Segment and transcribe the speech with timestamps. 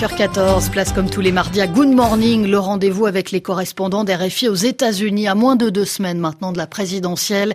[0.00, 4.48] 5h14, place comme tous les mardis à Good Morning, le rendez-vous avec les correspondants d'RFI
[4.48, 7.52] aux États-Unis à moins de deux semaines maintenant de la présidentielle.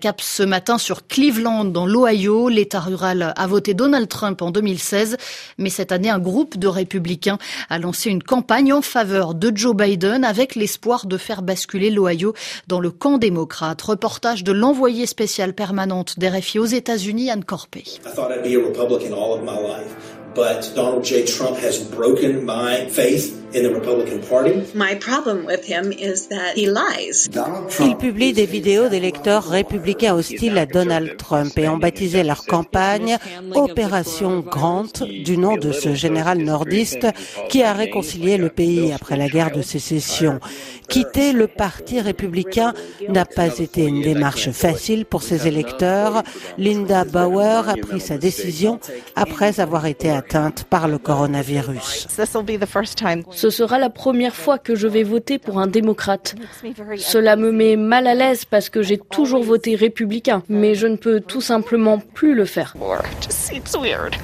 [0.00, 2.48] Cap ce matin sur Cleveland dans l'Ohio.
[2.48, 5.16] L'État rural a voté Donald Trump en 2016,
[5.58, 7.38] mais cette année un groupe de républicains
[7.70, 12.34] a lancé une campagne en faveur de Joe Biden avec l'espoir de faire basculer l'Ohio
[12.68, 13.82] dans le camp démocrate.
[13.82, 17.82] Reportage de l'envoyée spéciale permanente d'RFI aux États-Unis, Anne Corpé.
[20.34, 21.26] But Donald J.
[21.26, 24.62] Trump has broken my faith in the Republican Party.
[24.74, 27.28] My problem with him is that he lies.
[27.80, 33.18] Il publie des vidéos d'électeurs républicains hostiles à Donald Trump et ont baptisé leur campagne
[33.54, 37.06] Opération Grant du nom de ce général nordiste
[37.48, 40.40] qui a réconcilié le pays après la guerre de sécession.
[40.88, 42.74] Quitter le parti républicain
[43.08, 46.22] n'a pas été une démarche facile pour ses électeurs.
[46.58, 48.80] Linda Bauer a pris sa décision
[49.14, 52.08] après avoir été atteinte par le coronavirus.
[53.40, 56.34] Ce sera la première fois que je vais voter pour un démocrate.
[56.98, 60.96] Cela me met mal à l'aise parce que j'ai toujours voté républicain, mais je ne
[60.96, 62.74] peux tout simplement plus le faire.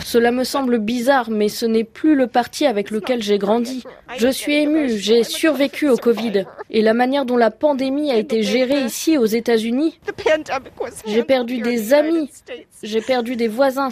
[0.04, 3.84] Cela me semble bizarre, mais ce n'est plus le parti avec lequel j'ai grandi.
[4.18, 6.44] Je suis ému, j'ai survécu au Covid.
[6.70, 9.98] Et la manière dont la pandémie a été gérée ici aux États-Unis,
[11.06, 12.30] j'ai perdu des amis,
[12.82, 13.88] j'ai perdu des voisins.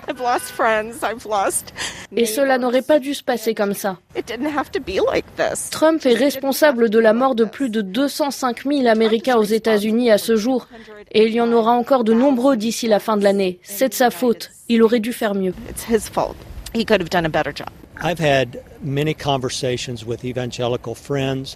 [2.16, 3.98] Et cela n'aurait pas dû se passer comme ça.
[5.70, 10.19] Trump est responsable de la mort de plus de 205 000 Américains aux États-Unis à
[10.19, 10.69] ce jour.
[11.12, 13.59] Et il y en aura encore de nombreux d'ici la fin de l'année.
[13.62, 14.50] C'est de sa faute.
[14.69, 15.55] Il aurait dû faire mieux.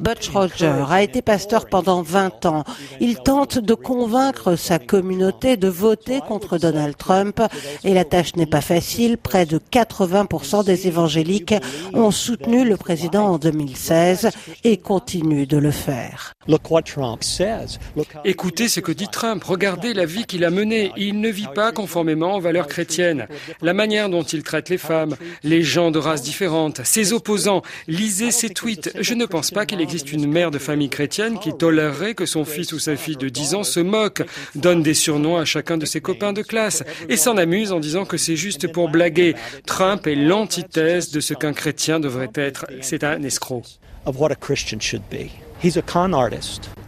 [0.00, 2.64] Butch Roger a été pasteur pendant 20 ans.
[3.00, 7.42] Il tente de convaincre sa communauté de voter contre Donald Trump
[7.84, 9.18] et la tâche n'est pas facile.
[9.18, 11.54] Près de 80% des évangéliques
[11.92, 14.30] ont soutenu le président en 2016
[14.64, 16.32] et continuent de le faire.
[18.24, 19.44] Écoutez ce que dit Trump.
[19.44, 20.92] Regardez la vie qu'il a menée.
[20.96, 23.26] Il ne vit pas conformément aux valeurs chrétiennes.
[23.60, 27.62] La manière dont il traite les femmes, les gens de races différentes, ses opposants.
[27.88, 28.90] Lisez ses tweets.
[29.00, 32.44] Je ne pense pas qu'il existe une mère de famille chrétienne qui tolérerait que son
[32.44, 34.22] fils ou sa fille de 10 ans se moque,
[34.54, 38.04] donne des surnoms à chacun de ses copains de classe et s'en amuse en disant
[38.04, 39.34] que c'est juste pour blaguer.
[39.66, 42.66] Trump est l'antithèse de ce qu'un chrétien devrait être.
[42.80, 43.64] C'est un escroc.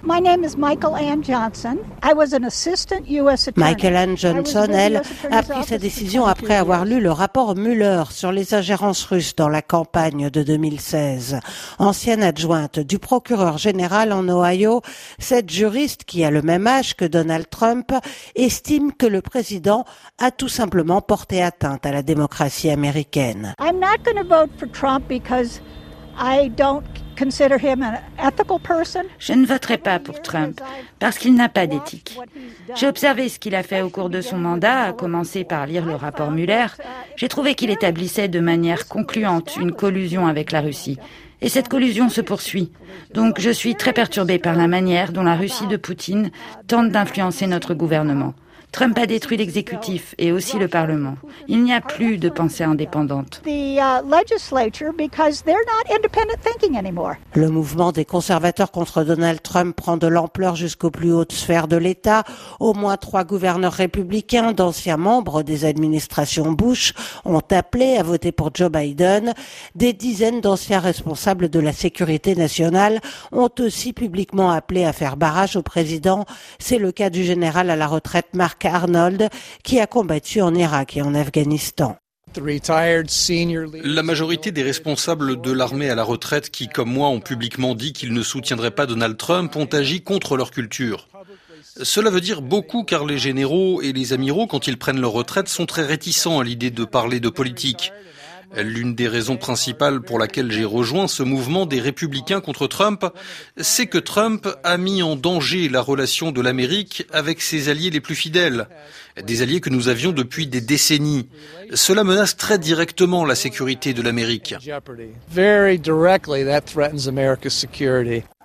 [0.02, 1.78] My name is Michael Ann Johnson.
[2.02, 3.48] I was an assistant U.S.
[3.48, 3.74] attorney.
[3.74, 8.32] Michael Ann Johnson, elle, a pris sa décision après avoir lu le rapport Mueller sur
[8.32, 11.40] les ingérences russes dans la campagne de 2016.
[11.78, 14.80] Ancienne adjointe du procureur général en Ohio,
[15.18, 17.92] cette juriste, qui a le même âge que Donald Trump,
[18.34, 19.84] estime que le président
[20.18, 23.54] a tout simplement porté atteinte à la démocratie américaine.
[23.60, 25.60] I'm not going to vote for Trump because
[26.18, 26.84] I don't
[29.18, 30.60] je ne voterai pas pour Trump
[30.98, 32.18] parce qu'il n'a pas d'éthique.
[32.76, 35.84] J'ai observé ce qu'il a fait au cours de son mandat, à commencer par lire
[35.84, 36.66] le rapport Muller.
[37.16, 40.98] J'ai trouvé qu'il établissait de manière concluante une collusion avec la Russie.
[41.42, 42.70] Et cette collusion se poursuit.
[43.14, 46.30] Donc je suis très perturbé par la manière dont la Russie de Poutine
[46.68, 48.34] tente d'influencer notre gouvernement.
[48.72, 51.16] Trump a détruit l'exécutif et aussi le Parlement.
[51.48, 53.42] Il n'y a plus de pensée indépendante.
[53.44, 53.80] Uh,
[57.34, 61.76] le mouvement des conservateurs contre Donald Trump prend de l'ampleur jusqu'aux plus hautes sphères de
[61.76, 62.22] l'État.
[62.60, 66.94] Au moins trois gouverneurs républicains, d'anciens membres des administrations Bush,
[67.24, 69.34] ont appelé à voter pour Joe Biden.
[69.74, 73.00] Des dizaines d'anciens responsables de la sécurité nationale
[73.32, 76.24] ont aussi publiquement appelé à faire barrage au président.
[76.60, 79.28] C'est le cas du général à la retraite Mark Arnold,
[79.62, 81.96] qui a combattu en Irak et en Afghanistan.
[83.84, 87.92] La majorité des responsables de l'armée à la retraite qui, comme moi, ont publiquement dit
[87.92, 91.08] qu'ils ne soutiendraient pas Donald Trump ont agi contre leur culture.
[91.82, 95.48] Cela veut dire beaucoup car les généraux et les amiraux, quand ils prennent leur retraite,
[95.48, 97.92] sont très réticents à l'idée de parler de politique.
[98.56, 103.06] L'une des raisons principales pour laquelle j'ai rejoint ce mouvement des républicains contre Trump,
[103.56, 108.00] c'est que Trump a mis en danger la relation de l'Amérique avec ses alliés les
[108.00, 108.66] plus fidèles,
[109.24, 111.28] des alliés que nous avions depuis des décennies.
[111.74, 114.54] Cela menace très directement la sécurité de l'Amérique.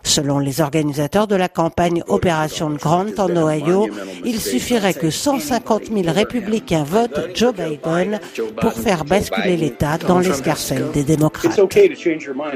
[0.05, 3.89] Selon les organisateurs de la campagne Opération Grant en Ohio,
[4.23, 8.19] il suffirait que 150 000 républicains votent Joe Biden
[8.61, 11.59] pour faire basculer l'État dans l'escarcelle des démocrates.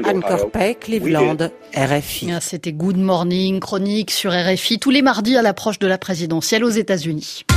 [0.04, 2.30] Anne Corpay, Cleveland, RFI.
[2.40, 6.70] C'était Good Morning, chronique sur RFI tous les mardis à l'approche de la présidentielle aux
[6.70, 7.44] États-Unis.